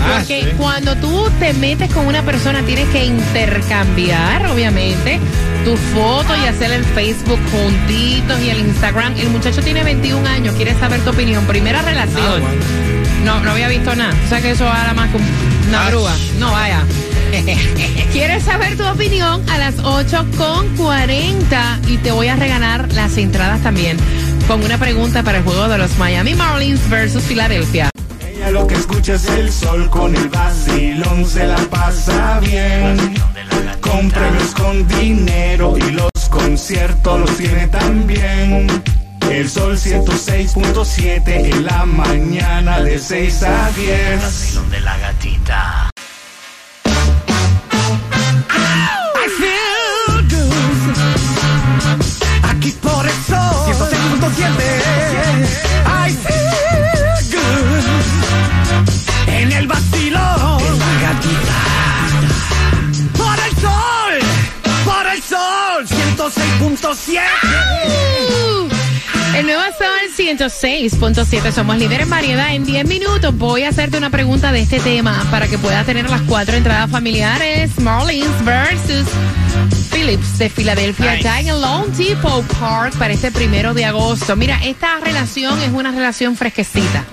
Ah, 0.00 0.18
Porque 0.18 0.42
sí. 0.42 0.48
cuando 0.58 0.94
tú 0.96 1.30
te 1.38 1.52
metes 1.54 1.92
con 1.92 2.06
una 2.06 2.22
persona 2.22 2.62
tienes 2.62 2.88
que 2.88 3.04
intercambiar, 3.04 4.46
obviamente, 4.46 5.18
tu 5.64 5.76
foto 5.76 6.34
y 6.36 6.46
hacer 6.48 6.70
el 6.72 6.84
Facebook 6.84 7.38
juntitos 7.50 8.40
y 8.40 8.50
el 8.50 8.58
Instagram. 8.60 9.16
El 9.16 9.28
muchacho 9.30 9.60
tiene 9.62 9.82
21 9.84 10.26
años, 10.28 10.54
quiere 10.56 10.74
saber 10.78 11.00
tu 11.00 11.10
opinión. 11.10 11.44
Primera 11.46 11.82
relación. 11.82 12.22
Ah, 12.24 12.38
bueno. 12.40 12.62
No, 13.24 13.40
no 13.40 13.50
había 13.52 13.68
visto 13.68 13.94
nada. 13.94 14.14
O 14.24 14.28
sea 14.28 14.40
que 14.40 14.50
eso 14.52 14.64
era 14.64 14.94
más 14.94 15.10
que 15.10 15.16
un- 15.16 15.68
una 15.68 15.88
grúa. 15.90 16.14
No, 16.38 16.52
vaya. 16.52 16.82
¿Quieres 18.12 18.44
saber 18.44 18.76
tu 18.76 18.86
opinión? 18.86 19.42
A 19.50 19.58
las 19.58 19.74
8 19.82 20.26
con 20.36 20.66
40 20.76 21.78
y 21.88 21.98
te 21.98 22.10
voy 22.10 22.28
a 22.28 22.36
regalar 22.36 22.90
las 22.94 23.16
entradas 23.18 23.60
también 23.62 23.96
con 24.46 24.64
una 24.64 24.78
pregunta 24.78 25.22
para 25.22 25.38
el 25.38 25.44
juego 25.44 25.68
de 25.68 25.76
los 25.78 25.98
Miami 25.98 26.34
Marlins 26.34 26.80
versus 26.88 27.22
Filadelfia. 27.24 27.90
Ella 28.26 28.50
lo 28.50 28.66
que 28.66 28.76
escucha 28.76 29.14
es 29.14 29.26
el 29.28 29.52
sol 29.52 29.90
con 29.90 30.16
el 30.16 30.28
vacilón, 30.30 31.26
se 31.26 31.46
la 31.46 31.56
pasa 31.70 32.40
bien. 32.40 32.96
Con 33.80 34.10
premios, 34.10 34.54
con 34.54 34.86
dinero 34.88 35.76
y 35.76 35.90
los 35.92 36.08
conciertos 36.38 37.20
los 37.20 37.36
tiene 37.36 37.66
también. 37.68 38.66
El 39.30 39.48
sol 39.50 39.76
106.7 39.76 41.22
en 41.26 41.64
la 41.64 41.84
mañana 41.84 42.80
de 42.80 42.98
6 42.98 43.42
a 43.42 43.70
10. 43.70 44.70
de 44.70 44.80
la 44.80 44.96
gatita. 44.98 45.90
106.7. 66.80 68.68
El 69.36 69.46
nuevo 69.46 69.62
Sol 69.62 69.88
106.7. 70.16 71.52
Somos 71.52 71.76
líderes 71.76 72.04
en 72.04 72.10
variedad. 72.10 72.54
En 72.54 72.64
10 72.64 72.86
minutos 72.86 73.36
voy 73.36 73.64
a 73.64 73.70
hacerte 73.70 73.98
una 73.98 74.10
pregunta 74.10 74.52
de 74.52 74.60
este 74.60 74.78
tema 74.80 75.26
para 75.30 75.48
que 75.48 75.58
puedas 75.58 75.84
tener 75.86 76.08
las 76.08 76.22
cuatro 76.22 76.56
entradas 76.56 76.90
familiares. 76.90 77.78
Marlins 77.80 78.44
versus 78.44 79.06
Phillips 79.92 80.38
de 80.38 80.50
Filadelfia. 80.50 81.14
Nice. 81.16 81.28
En 81.40 81.48
el 81.48 81.60
Lone 81.60 81.88
Depot 81.96 82.44
Park 82.58 82.94
para 82.96 83.12
este 83.12 83.30
primero 83.30 83.74
de 83.74 83.84
agosto. 83.84 84.36
Mira, 84.36 84.60
esta 84.64 84.98
relación 85.00 85.60
es 85.62 85.70
una 85.70 85.90
relación 85.90 86.36
fresquecita. 86.36 87.04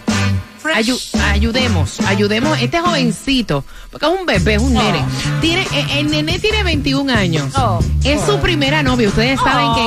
Ayu- 0.74 1.00
ayudemos, 1.32 2.00
ayudemos. 2.02 2.60
Este 2.62 2.80
jovencito, 2.80 3.64
porque 3.92 4.06
es 4.08 4.12
un 4.20 4.26
bebé, 4.26 4.56
es 4.56 4.62
un 4.62 4.74
nene. 4.74 5.00
Tiene, 5.42 5.62
eh, 5.74 5.86
el 6.00 6.10
nene 6.10 6.40
tiene 6.40 6.64
21 6.64 7.10
años. 7.14 7.54
Oh. 7.56 7.80
Es 8.04 8.22
su 8.26 8.40
primera 8.40 8.82
novia. 8.84 9.08
Ustedes 9.10 9.40
saben 9.40 9.68
que 9.76 9.82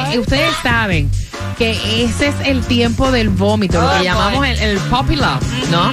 en 0.00 0.10
ese, 0.10 0.18
ustedes 0.18 0.54
saben 0.62 1.10
que 1.58 1.70
ese 2.04 2.28
es 2.28 2.34
el 2.44 2.62
tiempo 2.62 3.10
del 3.12 3.28
vómito, 3.28 3.80
lo 3.80 3.86
Oh, 3.86 3.90
que 3.90 3.96
boy. 3.98 4.04
llamamos 4.04 4.46
el, 4.48 4.58
el 4.58 4.78
puppy 4.78 5.16
love, 5.16 5.42
¿no? 5.70 5.92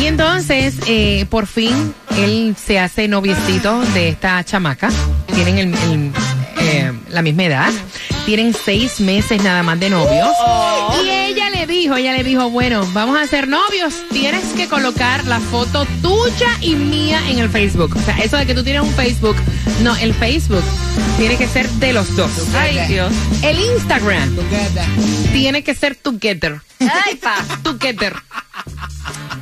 Y 0.00 0.06
entonces, 0.06 0.74
eh, 0.86 1.26
por 1.30 1.46
fin, 1.46 1.94
él 2.16 2.56
se 2.64 2.78
hace 2.80 3.08
noviecito 3.08 3.80
de 3.94 4.08
esta 4.10 4.42
chamaca. 4.44 4.90
Tienen 5.34 5.58
el- 5.58 5.74
el, 5.74 6.12
eh, 6.60 6.92
la 7.08 7.22
misma 7.22 7.44
edad. 7.44 7.70
Tienen 8.26 8.54
seis 8.54 9.00
meses 9.00 9.42
nada 9.42 9.62
más 9.62 9.78
de 9.80 9.90
novios. 9.90 10.28
Y 10.96 11.08
ella 11.08 11.21
le 11.66 11.72
dijo, 11.72 11.94
ella 11.94 12.12
le 12.12 12.24
dijo, 12.24 12.50
bueno, 12.50 12.84
vamos 12.92 13.16
a 13.16 13.26
ser 13.28 13.46
novios. 13.46 13.94
Tienes 14.10 14.42
que 14.54 14.66
colocar 14.66 15.24
la 15.26 15.38
foto 15.38 15.86
tuya 16.02 16.58
y 16.60 16.74
mía 16.74 17.20
en 17.28 17.38
el 17.38 17.48
Facebook. 17.48 17.94
O 17.96 18.00
sea, 18.00 18.18
eso 18.18 18.36
de 18.36 18.46
que 18.46 18.54
tú 18.54 18.64
tienes 18.64 18.82
un 18.82 18.92
Facebook, 18.94 19.36
no, 19.80 19.94
el 19.96 20.12
Facebook 20.12 20.64
tiene 21.18 21.36
que 21.36 21.46
ser 21.46 21.68
de 21.68 21.92
los 21.92 22.16
dos. 22.16 22.30
Ay, 22.56 22.80
Dios. 22.88 23.12
El 23.42 23.60
Instagram 23.60 24.36
tiene 25.32 25.62
que 25.62 25.74
ser 25.74 25.94
together. 25.94 26.60
Ay, 26.80 27.14
pa. 27.14 27.36
Together. 27.62 28.16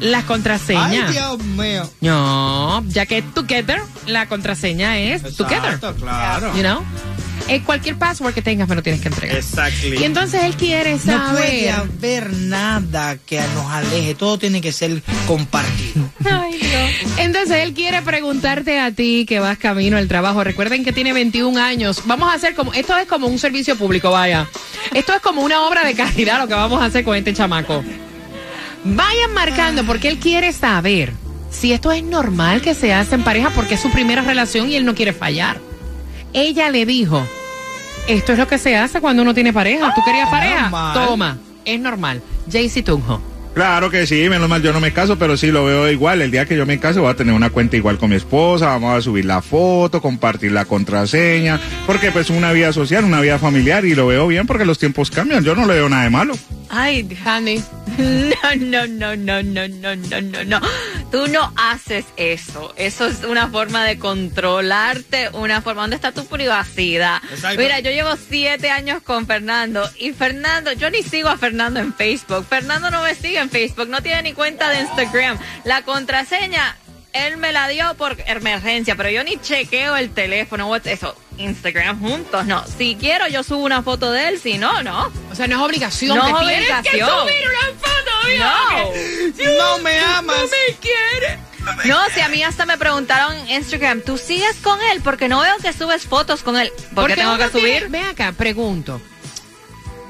Las 0.00 0.24
contraseñas. 0.24 1.08
Ay, 1.08 1.12
Dios 1.12 1.38
mío. 1.38 1.90
No, 2.02 2.84
ya 2.88 3.06
que 3.06 3.22
together, 3.22 3.80
la 4.06 4.26
contraseña 4.26 4.98
es 4.98 5.22
together. 5.36 5.80
Claro. 5.98 6.54
You 6.54 6.60
know? 6.62 6.84
Eh, 7.50 7.62
cualquier 7.62 7.96
password 7.96 8.32
que 8.32 8.42
tengas 8.42 8.68
me 8.68 8.76
lo 8.76 8.82
tienes 8.82 9.00
que 9.00 9.08
entregar. 9.08 9.36
Exactly. 9.36 9.98
Y 9.98 10.04
entonces 10.04 10.44
él 10.44 10.54
quiere 10.54 10.92
no 11.04 11.30
puede 11.32 11.68
saber. 11.68 11.70
haber 11.70 12.32
nada 12.32 13.16
que 13.26 13.40
nos 13.56 13.66
aleje. 13.72 14.14
Todo 14.14 14.38
tiene 14.38 14.60
que 14.60 14.70
ser 14.70 15.02
compartido. 15.26 16.08
Ay, 16.24 16.58
Dios. 16.60 17.16
Entonces 17.18 17.56
él 17.64 17.74
quiere 17.74 18.02
preguntarte 18.02 18.78
a 18.78 18.92
ti 18.92 19.26
que 19.28 19.40
vas 19.40 19.58
camino 19.58 19.96
al 19.96 20.06
trabajo. 20.06 20.44
Recuerden 20.44 20.84
que 20.84 20.92
tiene 20.92 21.12
21 21.12 21.60
años. 21.60 22.02
Vamos 22.04 22.28
a 22.30 22.34
hacer 22.34 22.54
como, 22.54 22.72
esto 22.72 22.96
es 22.96 23.08
como 23.08 23.26
un 23.26 23.40
servicio 23.40 23.74
público, 23.76 24.12
vaya. 24.12 24.46
Esto 24.94 25.12
es 25.12 25.20
como 25.20 25.42
una 25.42 25.66
obra 25.66 25.84
de 25.84 25.94
caridad 25.94 26.38
lo 26.38 26.46
que 26.46 26.54
vamos 26.54 26.80
a 26.80 26.84
hacer 26.84 27.02
con 27.02 27.16
este 27.16 27.34
chamaco. 27.34 27.82
Vayan 28.84 29.34
marcando 29.34 29.84
porque 29.84 30.06
él 30.06 30.18
quiere 30.20 30.52
saber 30.52 31.12
si 31.50 31.72
esto 31.72 31.90
es 31.90 32.04
normal 32.04 32.60
que 32.60 32.74
se 32.74 32.94
hace 32.94 33.16
en 33.16 33.24
pareja 33.24 33.50
porque 33.50 33.74
es 33.74 33.80
su 33.80 33.90
primera 33.90 34.22
relación 34.22 34.70
y 34.70 34.76
él 34.76 34.84
no 34.84 34.94
quiere 34.94 35.12
fallar. 35.12 35.60
Ella 36.32 36.70
le 36.70 36.86
dijo, 36.86 37.26
esto 38.12 38.32
es 38.32 38.38
lo 38.38 38.48
que 38.48 38.58
se 38.58 38.76
hace 38.76 39.00
cuando 39.00 39.22
uno 39.22 39.34
tiene 39.34 39.52
pareja. 39.52 39.92
¿Tú 39.94 40.02
querías 40.04 40.28
pareja? 40.28 40.62
normal. 40.62 40.94
Toma, 40.94 41.38
es 41.64 41.80
normal. 41.80 42.22
Jaycee 42.50 42.82
Tunjo. 42.82 43.20
Claro 43.54 43.90
que 43.90 44.06
sí, 44.06 44.28
menos 44.28 44.48
mal 44.48 44.62
yo 44.62 44.72
no 44.72 44.78
me 44.78 44.92
caso, 44.92 45.18
pero 45.18 45.36
sí 45.36 45.50
lo 45.50 45.64
veo 45.64 45.90
igual. 45.90 46.22
El 46.22 46.30
día 46.30 46.46
que 46.46 46.56
yo 46.56 46.66
me 46.66 46.78
case 46.78 47.00
voy 47.00 47.10
a 47.10 47.16
tener 47.16 47.34
una 47.34 47.50
cuenta 47.50 47.76
igual 47.76 47.98
con 47.98 48.10
mi 48.10 48.16
esposa, 48.16 48.66
vamos 48.66 48.96
a 48.96 49.02
subir 49.02 49.24
la 49.24 49.42
foto, 49.42 50.00
compartir 50.00 50.52
la 50.52 50.66
contraseña, 50.66 51.60
porque 51.84 52.12
pues 52.12 52.30
una 52.30 52.52
vida 52.52 52.72
social, 52.72 53.04
una 53.04 53.20
vida 53.20 53.40
familiar 53.40 53.84
y 53.84 53.96
lo 53.96 54.06
veo 54.06 54.28
bien 54.28 54.46
porque 54.46 54.64
los 54.64 54.78
tiempos 54.78 55.10
cambian. 55.10 55.42
Yo 55.42 55.56
no 55.56 55.66
le 55.66 55.74
veo 55.74 55.88
nada 55.88 56.04
de 56.04 56.10
malo. 56.10 56.34
Ay, 56.68 57.04
Candy. 57.24 57.62
No, 58.00 58.56
no, 58.56 58.86
no, 58.86 59.16
no, 59.16 59.42
no, 59.42 59.68
no, 59.68 59.96
no, 59.96 60.20
no, 60.22 60.44
no. 60.44 60.60
Tú 61.10 61.26
no 61.26 61.52
haces 61.56 62.04
eso. 62.16 62.72
Eso 62.76 63.06
es 63.06 63.24
una 63.24 63.48
forma 63.48 63.84
de 63.84 63.98
controlarte, 63.98 65.30
una 65.32 65.60
forma. 65.60 65.82
¿Dónde 65.82 65.96
está 65.96 66.12
tu 66.12 66.24
privacidad? 66.26 67.20
Exacto. 67.32 67.60
Mira, 67.60 67.80
yo 67.80 67.90
llevo 67.90 68.10
siete 68.16 68.70
años 68.70 69.02
con 69.02 69.26
Fernando 69.26 69.88
y 69.98 70.12
Fernando, 70.12 70.72
yo 70.72 70.88
ni 70.90 71.02
sigo 71.02 71.28
a 71.28 71.36
Fernando 71.36 71.80
en 71.80 71.92
Facebook. 71.94 72.46
Fernando 72.48 72.90
no 72.90 73.02
me 73.02 73.14
sigue 73.14 73.38
en 73.38 73.50
Facebook, 73.50 73.88
no 73.88 74.02
tiene 74.02 74.22
ni 74.22 74.32
cuenta 74.34 74.70
de 74.70 74.80
Instagram. 74.82 75.38
La 75.64 75.82
contraseña 75.82 76.76
él 77.12 77.36
me 77.36 77.52
la 77.52 77.68
dio 77.68 77.94
por 77.94 78.16
emergencia, 78.26 78.94
pero 78.96 79.10
yo 79.10 79.24
ni 79.24 79.36
chequeo 79.40 79.96
el 79.96 80.10
teléfono, 80.10 80.68
what- 80.68 80.86
eso, 80.86 81.16
Instagram 81.38 82.00
juntos, 82.00 82.46
no. 82.46 82.64
Si 82.66 82.96
quiero, 83.00 83.26
yo 83.28 83.42
subo 83.42 83.64
una 83.64 83.82
foto 83.82 84.12
de 84.12 84.28
él, 84.28 84.40
si 84.40 84.58
no, 84.58 84.82
no. 84.82 85.12
O 85.30 85.34
sea, 85.34 85.46
no 85.46 85.56
es 85.56 85.62
obligación. 85.62 86.16
No 86.16 86.24
te 86.24 86.30
es 86.30 86.38
tienes 86.48 86.66
que 86.66 87.02
obligación. 87.02 87.28
subir 87.28 87.48
una 87.48 87.78
foto, 87.78 88.00
No. 88.38 88.92
que- 88.92 89.56
No 89.58 89.78
me 89.78 89.98
amas. 89.98 90.36
No 90.36 90.42
me 90.44 90.74
quieres. 90.80 91.38
No, 91.84 91.98
si 92.14 92.20
a 92.20 92.28
mí 92.28 92.42
hasta 92.42 92.64
me 92.64 92.78
preguntaron 92.78 93.34
en 93.36 93.48
Instagram, 93.50 94.00
¿tú 94.00 94.16
sigues 94.16 94.56
con 94.62 94.80
él? 94.92 95.00
Porque 95.02 95.28
no 95.28 95.40
veo 95.40 95.56
que 95.58 95.72
subes 95.74 96.04
fotos 96.06 96.42
con 96.42 96.56
él. 96.58 96.72
¿Por 96.94 97.06
qué 97.08 97.16
tengo 97.16 97.36
que 97.36 97.48
subir? 97.50 97.80
tiene- 97.80 97.88
Ve 97.88 98.00
acá, 98.04 98.32
pregunto. 98.32 99.00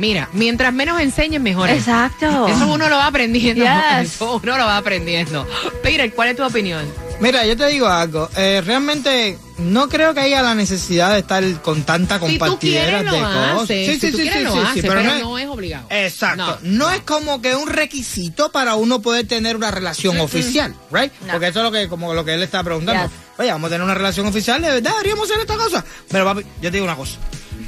Mira, 0.00 0.30
mientras 0.32 0.72
menos 0.72 0.98
enseñes, 1.00 1.40
mejor. 1.42 1.68
es. 1.68 1.78
Exacto. 1.80 2.48
Eso 2.48 2.66
uno 2.66 2.88
lo 2.88 2.96
va 2.96 3.06
aprendiendo. 3.06 3.62
Yes. 3.64 4.14
Eso 4.14 4.40
uno 4.42 4.56
lo 4.56 4.64
va 4.64 4.78
aprendiendo. 4.78 5.46
Peter, 5.82 6.10
¿cuál 6.14 6.30
es 6.30 6.36
tu 6.36 6.42
opinión? 6.44 6.84
Mira, 7.20 7.44
yo 7.44 7.54
te 7.54 7.66
digo 7.66 7.86
algo. 7.86 8.30
eh, 8.34 8.62
realmente 8.64 9.36
no 9.58 9.90
creo 9.90 10.14
que 10.14 10.20
haya 10.20 10.40
la 10.40 10.54
necesidad 10.54 11.12
de 11.12 11.18
estar 11.18 11.44
con 11.60 11.82
tanta 11.82 12.14
Si 12.14 12.20
tú 12.20 12.26
compartidera 12.38 13.02
quieres, 13.02 13.04
lo 13.04 13.12
de 13.12 13.20
cosas. 13.20 13.62
haces. 13.64 14.00
si 14.00 14.10
tú 14.10 14.16
quieres, 14.16 14.42
lo 14.44 14.54
haces, 14.62 14.82
pero, 14.86 15.02
no 15.02 15.14
es- 15.14 15.20
no 15.22 15.38
es 15.38 15.46
obligado. 15.48 15.86
Exacto. 15.90 16.58
No. 16.62 16.90
es 16.90 17.00
como 17.02 17.42
que 17.42 17.54
un 17.54 17.68
requisito 17.68 18.50
para 18.50 18.76
uno 18.76 19.02
poder 19.02 19.28
tener 19.28 19.54
una 19.54 19.70
relación 19.70 20.18
oficial, 20.18 20.74
¿right? 20.90 21.12
No. 21.26 21.32
Porque 21.32 21.48
eso 21.48 21.58
es 21.58 21.64
lo 21.64 21.72
que, 21.72 21.88
como 21.88 22.14
lo 22.14 22.24
que 22.24 22.32
él 22.32 22.42
está 22.42 22.64
preguntando. 22.64 23.02
Yes. 23.02 23.12
Oye, 23.38 23.52
vamos 23.52 23.68
a 23.68 23.70
tener 23.72 23.84
una 23.84 23.94
relación 23.94 24.26
oficial, 24.26 24.62
de 24.62 24.68
verdad, 24.70 24.92
deberíamos 24.92 25.30
hacer 25.30 25.42
esta 25.42 25.56
cosa. 25.58 25.84
Pero 26.10 26.24
papi, 26.24 26.40
yo 26.62 26.70
te 26.70 26.70
digo 26.70 26.84
una 26.84 26.96
cosa. 26.96 27.18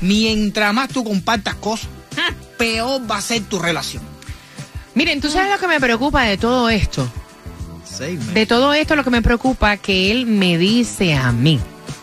Mientras 0.01 0.73
más 0.73 0.89
tú 0.89 1.05
compartas 1.05 1.57
cosas, 1.57 1.89
peor 2.59 3.01
va 3.11 3.17
a 3.19 3.23
ser 3.23 3.43
tu 3.43 3.59
relación. 3.59 4.03
Miren, 4.95 5.21
¿tú 5.21 5.31
sabes 5.31 5.51
lo 5.51 5.59
que 5.59 5.67
me 5.69 5.81
preocupa 5.81 6.23
de 6.25 6.37
todo 6.37 6.69
esto? 6.69 7.09
Sí, 7.85 8.17
De 8.35 8.47
todo 8.47 8.73
esto 8.75 8.97
lo 8.97 9.05
que 9.05 9.11
me 9.11 9.23
preocupa 9.23 9.77
que 9.77 10.11
él 10.11 10.27
me 10.27 10.57
dice 10.59 11.15
a 11.15 11.31
mí 11.33 11.61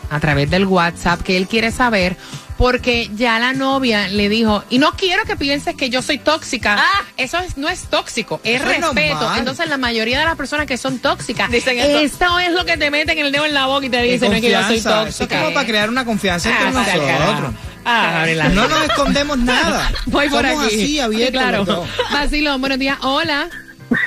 a 0.10 0.20
través 0.20 0.50
del 0.50 0.66
WhatsApp 0.66 1.22
que 1.22 1.38
él 1.38 1.48
quiere 1.48 1.72
saber 1.72 2.16
porque 2.58 3.10
ya 3.16 3.39
la 3.39 3.54
novia 3.54 4.10
le 4.10 4.28
dijo, 4.28 4.66
y 4.70 4.80
no 4.80 4.92
quiero 4.92 5.24
que 5.24 5.38
pienses 5.38 5.75
que 5.75 5.89
yo 5.89 6.01
soy 6.01 6.18
tóxica. 6.18 6.75
Ah. 6.78 7.06
Eso 7.16 7.38
es, 7.39 7.56
no 7.58 7.70
es 7.70 7.84
tóxico, 7.84 8.42
es 8.44 8.60
Eso 8.60 8.70
es 8.70 8.82
respeto. 8.82 9.32
Entonces 9.38 9.70
la 9.70 9.78
mayoría 9.78 10.20
de 10.20 10.25
las 10.25 10.36
personas 10.36 10.66
que 10.68 10.75
son 10.78 11.00
tóxicas, 11.00 11.50
Dicen 11.50 11.80
esto. 11.80 12.00
esto 12.00 12.39
es 12.39 12.51
lo 12.51 12.66
que 12.66 12.75
te 12.75 12.92
meten 12.92 13.18
el 13.18 13.32
dedo 13.32 13.46
en 13.46 13.54
la 13.54 13.68
boca 13.68 13.86
y 13.86 13.89
te 13.89 14.06
Y 14.06 14.12
dicen 14.12 14.30
"No 14.32 14.36
es 14.36 14.42
que 14.42 14.51
yo 14.51 14.62
soy. 14.63 14.75
Eso 14.78 14.89
es 15.06 15.16
tóxica. 15.16 15.39
como 15.42 15.54
para 15.54 15.66
crear 15.66 15.88
una 15.89 16.04
confianza 16.04 16.50
entre 16.50 16.68
Ah, 16.68 16.86
carajo. 16.86 17.32
nosotros. 17.32 17.54
Ah, 17.86 18.26
No 18.54 18.68
nos 18.68 18.84
escondemos 18.84 19.38
nada. 19.40 19.92
Voy 20.06 20.30
por 20.30 20.46
Somos 20.48 20.66
aquí. 20.66 20.76
así, 20.84 21.00
abiertos. 21.00 21.42
claro. 21.42 21.58
los 21.60 21.68
dos. 21.68 21.90
Vacilón, 22.12 22.62
buenos 22.62 22.80
días. 22.80 22.98
Hola. 23.02 23.50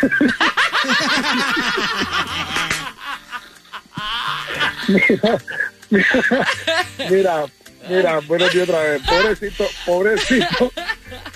Mira, 7.11 7.45
mira, 7.89 8.21
buenos 8.27 8.53
días 8.53 8.69
otra 8.69 8.81
vez. 8.83 9.03
Pobrecito, 9.03 9.65
pobrecito, 9.85 10.73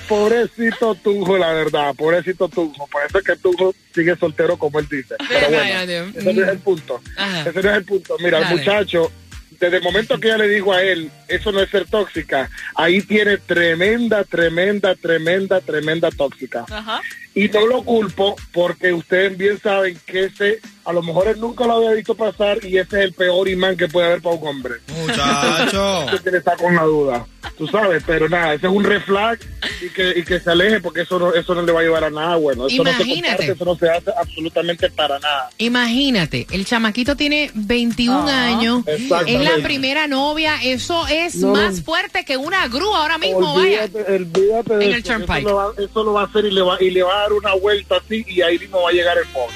pobrecito 0.09 0.95
Tunjo, 0.97 1.37
la 1.39 1.53
verdad, 1.53 1.95
pobrecito 1.95 2.49
Tunjo. 2.49 2.87
Por 2.87 3.05
eso 3.05 3.19
es 3.19 3.25
que 3.25 3.37
Tunjo 3.37 3.75
sigue 3.95 4.17
soltero 4.17 4.57
como 4.57 4.79
él 4.79 4.87
dice. 4.91 5.15
Pero 5.29 5.49
bueno, 5.49 5.81
ese 6.15 6.33
no 6.33 6.43
es 6.43 6.49
el 6.49 6.59
punto. 6.59 7.01
Ajá. 7.17 7.41
Ese 7.51 7.63
no 7.63 7.71
es 7.71 7.77
el 7.77 7.85
punto. 7.85 8.17
Mira, 8.21 8.41
Dale. 8.41 8.53
el 8.55 8.59
muchacho, 8.61 9.13
desde 9.59 9.79
el 9.79 9.83
momento 9.83 10.19
que 10.19 10.29
ella 10.29 10.39
le 10.39 10.49
dijo 10.49 10.73
a 10.73 10.83
él, 10.83 11.11
eso 11.29 11.53
no 11.53 11.61
es 11.61 11.71
ser 11.71 11.87
tóxica, 11.87 12.51
ahí 12.75 13.01
tiene 13.03 13.39
tremenda, 13.39 14.25
tremenda, 14.25 14.95
tremenda, 14.95 15.61
tremenda 15.61 16.11
tóxica. 16.11 16.65
Ajá. 16.71 17.01
Y 17.37 17.49
no 17.51 17.67
lo 17.67 17.83
culpo 17.85 18.35
porque 18.53 18.93
ustedes 18.95 19.37
bien 19.37 19.61
saben 19.63 19.97
que 20.07 20.25
ese, 20.25 20.59
a 20.87 20.93
lo 20.95 21.03
mejor 21.03 21.29
él 21.29 21.39
nunca 21.39 21.67
lo 21.67 21.75
había 21.75 21.91
visto 21.93 22.15
pasar 22.15 22.65
y 22.65 22.79
ese 22.79 22.99
es 22.99 23.05
el 23.05 23.13
peor 23.13 23.47
imán 23.49 23.77
que 23.77 23.89
puede 23.89 24.07
haber 24.07 24.23
para 24.23 24.37
un 24.37 24.49
hombre. 24.49 24.75
Muchacho. 24.89 26.07
que 26.25 26.31
le 26.31 26.39
está 26.39 26.57
con 26.57 26.75
la 26.75 26.83
duda. 26.85 27.27
Tú 27.57 27.67
sabes, 27.69 28.03
pero 28.07 28.29
nada, 28.29 28.55
ese 28.55 28.67
es 28.67 28.73
un 28.73 28.85
red 28.85 29.01
flag 29.03 29.39
y 29.81 29.89
que, 29.91 30.19
y 30.19 30.25
que 30.25 30.41
se 30.41 30.51
aleje 30.51 30.81
porque 30.81 31.03
eso 31.03 31.19
no, 31.19 31.33
eso 31.33 31.55
no 31.55 31.63
le 31.63 31.73
va 31.73 31.81
a 31.81 31.83
llevar 31.85 32.05
a 32.05 32.11
nada 32.11 32.37
bueno. 32.37 32.67
Eso 32.67 32.83
no 32.83 32.91
se 32.93 33.03
Imagínate. 33.05 33.29
comparte, 33.37 33.53
eso 33.53 33.65
no 33.65 33.77
se 33.77 33.91
hace 33.91 34.11
absolutamente 34.19 34.91
para 34.91 35.19
nada. 35.19 35.51
Imagínate, 35.59 36.47
el 36.51 36.65
chamaquito 36.67 37.17
tiene 37.17 37.51
21 37.55 38.27
Ah, 38.29 38.47
años, 38.47 38.83
es 38.87 39.09
la 39.41 39.57
primera 39.63 40.07
novia, 40.07 40.57
eso 40.63 41.07
es 41.09 41.37
No, 41.37 41.53
más 41.53 41.83
fuerte 41.83 42.25
que 42.25 42.37
una 42.37 42.67
grúa 42.69 43.03
ahora 43.03 43.19
mismo, 43.19 43.55
vaya. 43.55 43.85
Olvídate, 43.85 44.13
olvídate 44.15 44.77
de 44.77 44.85
En 44.87 44.93
el 44.93 44.99
eso, 45.01 45.13
eso, 45.13 45.19
turnpike. 45.25 45.45
lo 45.49 45.55
va, 45.57 45.73
eso 45.79 46.05
lo 46.05 46.13
va 46.15 46.21
a 46.23 46.25
hacer 46.25 46.45
y 46.47 46.51
le 46.51 46.63
va, 46.63 46.77
y 46.83 46.91
le 46.91 47.03
va 47.05 47.25
a 47.25 47.26
dar 47.27 47.33
una 47.33 47.55
vuelta 47.55 47.97
así 47.97 48.25
y 48.29 48.41
ahí 48.43 48.59
mismo 48.59 48.83
va 48.83 48.91
a 48.91 48.93
llegar 48.93 49.19
el 49.19 49.27
pobre. 49.29 49.55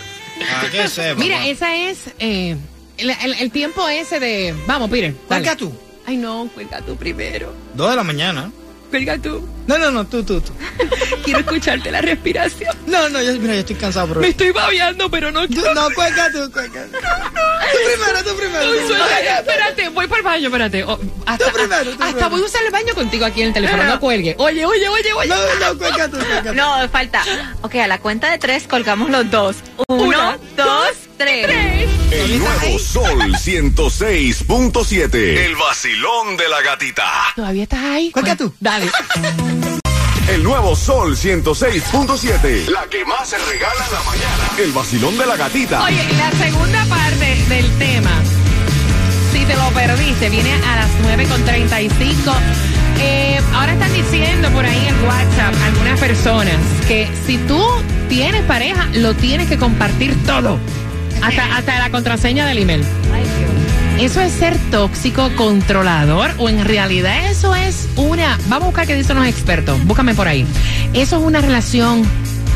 ¿A 0.56 0.70
qué 0.70 0.88
sepa, 0.88 1.18
Mira, 1.20 1.46
esa 1.46 1.76
es 1.76 1.98
eh, 2.18 2.56
el, 2.98 3.10
el- 3.10 3.34
el 3.34 3.50
tiempo 3.50 3.88
ese 3.88 4.18
de... 4.20 4.54
Vamos, 4.66 4.90
Peter. 4.90 5.12
dale. 5.28 5.44
Cuelga 5.44 5.56
tú. 5.56 5.72
Ay, 6.06 6.16
no, 6.16 6.48
cuelga 6.54 6.80
tú 6.80 6.96
primero. 6.96 7.52
Dos 7.74 7.90
de 7.90 7.96
la 7.96 8.02
mañana. 8.04 8.50
Cuelga 8.90 9.18
tú. 9.18 9.46
No, 9.66 9.78
no, 9.78 9.90
no, 9.92 10.04
tú, 10.04 10.24
tú, 10.24 10.40
tú. 10.40 10.52
Quiero 11.24 11.40
escucharte 11.40 11.90
la 11.92 12.00
respiración. 12.00 12.76
No, 12.86 13.08
no, 13.08 13.22
yo, 13.22 13.32
mira, 13.34 13.54
yo 13.54 13.60
estoy 13.60 13.76
cansado, 13.76 14.08
bro. 14.08 14.20
Me 14.20 14.28
estoy 14.28 14.50
babeando, 14.50 15.08
pero 15.08 15.30
no... 15.30 15.46
Tú- 15.46 15.62
no, 15.74 15.88
cuelga 15.94 16.28
tú, 16.32 16.50
cuelga. 16.50 16.86
Tú 16.86 17.78
primero, 17.86 18.24
tú 18.24 18.36
primero. 18.36 18.64
Tú 18.66 18.78
primero. 18.88 19.04
espérate, 19.38 19.88
voy 19.90 20.06
por 20.08 20.18
el 20.18 20.24
baño, 20.24 20.46
espérate. 20.48 20.82
Oh, 20.84 20.98
hasta, 21.24 21.44
Tú 21.46 21.52
primero, 21.56 21.84
tú 21.84 21.90
hasta 21.92 22.04
primero. 22.06 22.30
voy 22.30 22.42
a 22.42 22.44
usar 22.46 22.64
el 22.64 22.72
baño 22.72 22.94
contigo 22.94 23.24
aquí 23.26 23.42
en 23.42 23.48
el 23.48 23.54
teléfono, 23.54 23.84
no 23.84 24.00
cuelgue. 24.00 24.34
Oye, 24.38 24.66
oye, 24.66 24.88
oye, 24.88 25.12
oye. 25.12 25.28
No, 25.28 25.36
no, 25.72 25.78
cuelga 25.78 26.08
tú, 26.08 26.16
cuelga 26.18 26.42
tú. 26.42 26.54
No, 26.54 26.88
falta. 26.88 27.22
Ok, 27.62 27.76
a 27.76 27.86
la 27.86 27.98
cuenta 28.00 28.28
de 28.30 28.38
tres 28.38 28.66
colgamos 28.66 29.08
los 29.08 29.30
dos. 29.30 29.56
Uno, 29.88 30.02
Uno, 30.02 30.38
dos, 30.56 30.88
tres. 31.16 31.46
El 32.20 32.38
nuevo 32.38 32.78
Sol 32.78 33.18
106.7. 33.34 35.14
El 35.14 35.56
vacilón 35.56 36.36
de 36.36 36.48
la 36.48 36.60
gatita. 36.60 37.10
¿Todavía 37.34 37.62
estás 37.62 37.82
ahí? 37.82 38.10
Cuelga 38.10 38.36
tú. 38.36 38.52
Dale. 38.60 38.90
El 40.28 40.42
nuevo 40.44 40.76
Sol 40.76 41.16
106.7. 41.16 42.66
La 42.68 42.84
que 42.90 43.06
más 43.06 43.26
se 43.30 43.38
regala 43.38 43.86
en 43.86 43.92
la 43.94 44.02
mañana. 44.02 44.50
El 44.58 44.72
vacilón 44.72 45.16
de 45.16 45.24
la 45.26 45.36
gatita. 45.36 45.82
Oye, 45.82 46.06
la 46.18 46.30
segunda 46.32 46.84
parte 46.84 47.36
del 47.48 47.78
tema, 47.78 48.10
si 49.32 49.44
te 49.46 49.56
lo 49.56 49.70
perdiste, 49.70 50.28
viene 50.28 50.52
a 50.52 50.76
las 50.76 50.90
9.35. 51.18 52.34
Eh, 52.98 53.40
ahora 53.54 53.72
están 53.72 53.92
diciendo 53.94 54.50
por 54.50 54.66
ahí 54.66 54.86
en 54.86 55.04
WhatsApp 55.04 55.54
algunas 55.64 55.98
personas 55.98 56.54
que 56.86 57.08
si 57.26 57.38
tú 57.38 57.64
tienes 58.10 58.42
pareja, 58.42 58.86
lo 58.92 59.14
tienes 59.14 59.48
que 59.48 59.56
compartir 59.56 60.14
todo. 60.26 60.58
Hasta, 61.22 61.56
hasta 61.56 61.78
la 61.78 61.90
contraseña 61.90 62.46
del 62.46 62.58
email. 62.58 62.84
Ay, 63.12 63.22
Dios. 63.38 63.50
¿Eso 64.00 64.22
es 64.22 64.32
ser 64.32 64.56
tóxico, 64.70 65.30
controlador? 65.36 66.30
¿O 66.38 66.48
en 66.48 66.64
realidad 66.64 67.30
eso 67.30 67.54
es 67.54 67.86
una... 67.96 68.38
Vamos 68.46 68.62
a 68.62 68.66
buscar 68.68 68.86
qué 68.86 68.94
dicen 68.94 69.16
los 69.16 69.26
expertos. 69.26 69.84
Búscame 69.84 70.14
por 70.14 70.26
ahí. 70.26 70.46
Eso 70.94 71.18
es 71.18 71.22
una 71.22 71.42
relación 71.42 72.02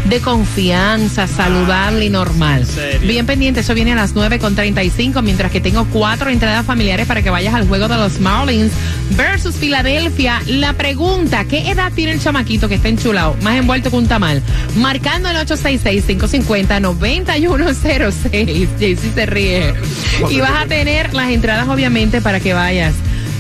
de 0.05 0.21
confianza, 0.21 1.27
saludable 1.27 2.05
y 2.07 2.11
normal. 2.11 2.65
Bien 3.03 3.27
pendiente, 3.27 3.61
eso 3.61 3.75
viene 3.75 3.93
a 3.93 3.97
las 3.97 4.15
9.35, 4.15 5.23
mientras 5.23 5.51
que 5.51 5.61
tengo 5.61 5.87
cuatro 5.93 6.31
entradas 6.31 6.65
familiares 6.67 7.07
para 7.07 7.23
que 7.23 7.31
vayas 7.31 7.55
al 7.55 7.67
juego 7.67 7.89
de 7.89 7.97
los 7.97 8.21
Marlins 8.21 8.71
versus 9.11 9.57
Filadelfia. 9.57 10.41
La 10.47 10.75
pregunta, 10.75 11.45
¿qué 11.47 11.71
edad 11.71 11.91
tiene 11.95 12.13
el 12.13 12.21
chamaquito 12.21 12.69
que 12.69 12.77
está 12.77 12.89
enchulado, 12.89 13.37
más 13.43 13.57
envuelto 13.57 13.91
que 13.91 13.97
un 13.97 14.07
tamal? 14.07 14.41
Marcando 14.77 15.29
el 15.31 15.37
866-550-9106. 15.39 18.15
Jaycee 18.79 18.97
se 18.97 19.27
ríe. 19.27 19.75
Y 20.31 20.41
vas 20.41 20.65
a 20.65 20.67
tener 20.67 21.15
las 21.15 21.31
entradas, 21.31 21.69
obviamente, 21.69 22.21
para 22.21 22.41
que 22.41 22.53
vayas 22.53 22.95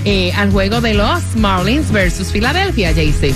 eh, 0.05 0.33
al 0.37 0.51
juego 0.51 0.81
de 0.81 0.95
los 0.95 1.21
Marlins 1.37 1.91
versus 1.91 2.33
Filadelfia, 2.33 2.95
Jaycee. 2.95 3.35